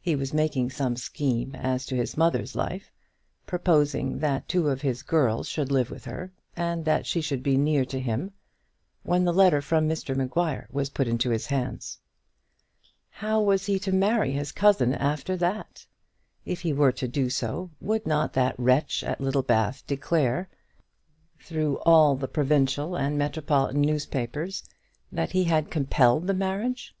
[0.00, 2.90] He was making some scheme as to his mother's life,
[3.46, 7.56] proposing that two of his girls should live with her, and that she should be
[7.56, 8.32] near to him,
[9.04, 12.00] when the letter from Mr Maguire was put into his hands.
[13.10, 15.86] How was he to marry his cousin after that?
[16.44, 20.48] If he were to do so, would not that wretch at Littlebath declare,
[21.38, 24.64] through all the provincial and metropolitan newspapers,
[25.12, 26.92] that he had compelled the marriage?